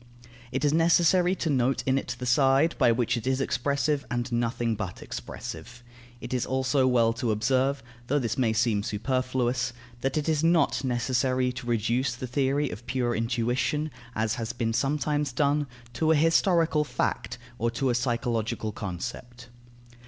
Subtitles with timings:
[0.51, 4.31] It is necessary to note in it the side by which it is expressive, and
[4.31, 5.83] nothing but expressive.
[6.19, 10.83] It is also well to observe (though this may seem superfluous) that it is not
[10.83, 16.15] necessary to reduce the theory of pure intuition, as has been sometimes done, to a
[16.15, 19.49] historical fact or to a psychological concept.